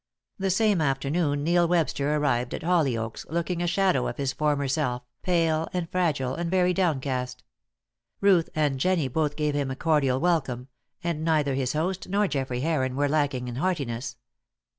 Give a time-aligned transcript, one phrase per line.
[0.39, 5.03] The same afternoon Neil Webster arrived at Hollyoaks, looking a shadow of his former self,
[5.21, 7.43] pale and fragile, and very downcast.
[8.19, 10.69] Ruth and Jennie both gave him a cordial welcome;
[11.03, 14.17] and neither his host nor Geoffrey Heron were lacking in heartiness.